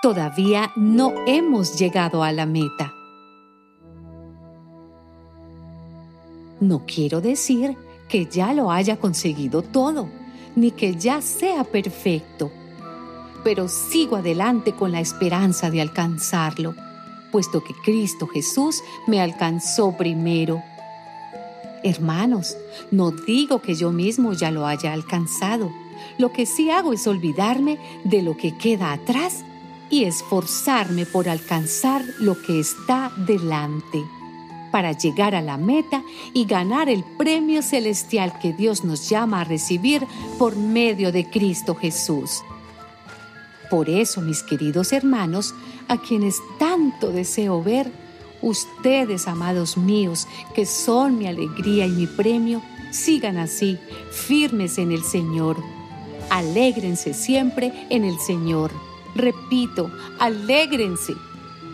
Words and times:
Todavía 0.00 0.72
no 0.74 1.12
hemos 1.26 1.78
llegado 1.78 2.22
a 2.22 2.32
la 2.32 2.46
meta. 2.46 2.94
No 6.60 6.84
quiero 6.86 7.20
decir 7.20 7.76
que 8.08 8.26
ya 8.26 8.52
lo 8.52 8.70
haya 8.70 8.98
conseguido 8.98 9.60
todo, 9.60 10.08
ni 10.56 10.70
que 10.70 10.94
ya 10.94 11.20
sea 11.20 11.62
perfecto, 11.64 12.50
pero 13.44 13.68
sigo 13.68 14.16
adelante 14.16 14.72
con 14.72 14.92
la 14.92 15.00
esperanza 15.00 15.70
de 15.70 15.82
alcanzarlo, 15.82 16.74
puesto 17.30 17.62
que 17.62 17.74
Cristo 17.84 18.26
Jesús 18.26 18.82
me 19.06 19.20
alcanzó 19.20 19.96
primero. 19.96 20.62
Hermanos, 21.84 22.56
no 22.90 23.10
digo 23.10 23.62
que 23.62 23.74
yo 23.74 23.92
mismo 23.92 24.32
ya 24.32 24.50
lo 24.50 24.66
haya 24.66 24.92
alcanzado, 24.92 25.70
lo 26.18 26.32
que 26.32 26.46
sí 26.46 26.70
hago 26.70 26.92
es 26.92 27.06
olvidarme 27.06 27.78
de 28.04 28.22
lo 28.22 28.36
que 28.36 28.56
queda 28.56 28.92
atrás 28.92 29.44
y 29.90 30.04
esforzarme 30.04 31.06
por 31.06 31.28
alcanzar 31.28 32.04
lo 32.18 32.40
que 32.40 32.60
está 32.60 33.12
delante 33.16 34.04
para 34.70 34.92
llegar 34.92 35.34
a 35.34 35.42
la 35.42 35.56
meta 35.56 36.02
y 36.34 36.44
ganar 36.44 36.88
el 36.88 37.04
premio 37.16 37.62
celestial 37.62 38.38
que 38.38 38.52
Dios 38.52 38.84
nos 38.84 39.08
llama 39.08 39.40
a 39.40 39.44
recibir 39.44 40.06
por 40.38 40.56
medio 40.56 41.12
de 41.12 41.28
Cristo 41.28 41.74
Jesús. 41.74 42.42
Por 43.70 43.88
eso, 43.88 44.20
mis 44.20 44.42
queridos 44.42 44.92
hermanos, 44.92 45.54
a 45.88 45.98
quienes 45.98 46.36
tanto 46.58 47.10
deseo 47.10 47.62
ver, 47.62 47.90
ustedes, 48.42 49.28
amados 49.28 49.76
míos, 49.76 50.26
que 50.54 50.66
son 50.66 51.18
mi 51.18 51.26
alegría 51.26 51.86
y 51.86 51.90
mi 51.90 52.06
premio, 52.06 52.62
sigan 52.90 53.38
así, 53.38 53.78
firmes 54.10 54.78
en 54.78 54.92
el 54.92 55.02
Señor. 55.02 55.56
Alégrense 56.30 57.14
siempre 57.14 57.86
en 57.90 58.04
el 58.04 58.18
Señor. 58.18 58.70
Repito, 59.14 59.90
alégrense 60.18 61.14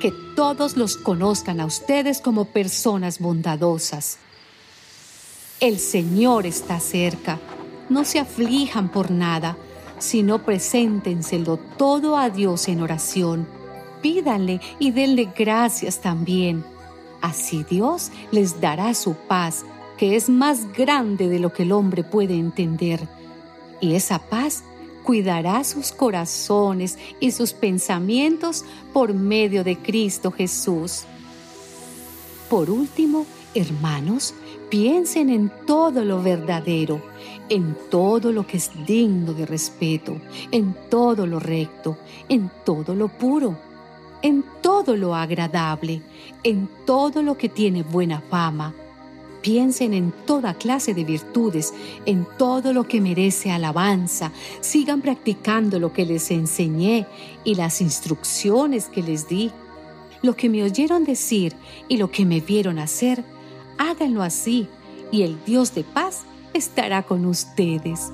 que 0.00 0.12
todos 0.34 0.76
los 0.76 0.96
conozcan 0.96 1.60
a 1.60 1.66
ustedes 1.66 2.20
como 2.20 2.46
personas 2.46 3.18
bondadosas. 3.18 4.18
El 5.60 5.78
Señor 5.78 6.46
está 6.46 6.80
cerca. 6.80 7.40
No 7.88 8.04
se 8.04 8.20
aflijan 8.20 8.90
por 8.90 9.10
nada, 9.10 9.56
sino 9.98 10.44
preséntenselo 10.44 11.56
todo 11.56 12.16
a 12.16 12.30
Dios 12.30 12.68
en 12.68 12.82
oración. 12.82 13.55
Pídanle 14.06 14.60
y 14.78 14.92
denle 14.92 15.32
gracias 15.36 16.00
también. 16.00 16.64
Así 17.22 17.64
Dios 17.68 18.12
les 18.30 18.60
dará 18.60 18.94
su 18.94 19.14
paz, 19.14 19.64
que 19.98 20.14
es 20.14 20.28
más 20.28 20.72
grande 20.74 21.28
de 21.28 21.40
lo 21.40 21.52
que 21.52 21.64
el 21.64 21.72
hombre 21.72 22.04
puede 22.04 22.34
entender. 22.34 23.00
Y 23.80 23.96
esa 23.96 24.20
paz 24.20 24.62
cuidará 25.02 25.64
sus 25.64 25.90
corazones 25.90 26.96
y 27.18 27.32
sus 27.32 27.52
pensamientos 27.52 28.64
por 28.92 29.12
medio 29.12 29.64
de 29.64 29.76
Cristo 29.76 30.30
Jesús. 30.30 31.02
Por 32.48 32.70
último, 32.70 33.26
hermanos, 33.54 34.34
piensen 34.70 35.30
en 35.30 35.50
todo 35.66 36.04
lo 36.04 36.22
verdadero, 36.22 37.02
en 37.48 37.76
todo 37.90 38.30
lo 38.30 38.46
que 38.46 38.58
es 38.58 38.70
digno 38.86 39.32
de 39.32 39.46
respeto, 39.46 40.20
en 40.52 40.76
todo 40.88 41.26
lo 41.26 41.40
recto, 41.40 41.98
en 42.28 42.52
todo 42.64 42.94
lo 42.94 43.08
puro, 43.08 43.66
en 44.22 44.44
todo 44.62 44.96
lo 44.96 45.14
agradable, 45.14 46.02
en 46.42 46.68
todo 46.84 47.22
lo 47.22 47.36
que 47.36 47.48
tiene 47.48 47.82
buena 47.82 48.20
fama 48.20 48.74
Piensen 49.46 49.94
en 49.94 50.12
toda 50.26 50.54
clase 50.54 50.92
de 50.92 51.04
virtudes, 51.04 51.72
en 52.04 52.26
todo 52.36 52.72
lo 52.72 52.88
que 52.88 53.00
merece 53.00 53.52
alabanza. 53.52 54.32
Sigan 54.60 55.02
practicando 55.02 55.78
lo 55.78 55.92
que 55.92 56.04
les 56.04 56.32
enseñé 56.32 57.06
y 57.44 57.54
las 57.54 57.80
instrucciones 57.80 58.88
que 58.88 59.04
les 59.04 59.28
di. 59.28 59.52
Lo 60.20 60.34
que 60.34 60.48
me 60.48 60.64
oyeron 60.64 61.04
decir 61.04 61.54
y 61.86 61.96
lo 61.96 62.10
que 62.10 62.26
me 62.26 62.40
vieron 62.40 62.80
hacer, 62.80 63.22
háganlo 63.78 64.24
así 64.24 64.66
y 65.12 65.22
el 65.22 65.38
Dios 65.44 65.76
de 65.76 65.84
paz 65.84 66.24
estará 66.52 67.04
con 67.04 67.24
ustedes. 67.24 68.10